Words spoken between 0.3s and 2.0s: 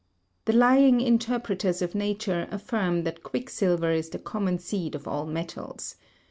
The lying interpreters of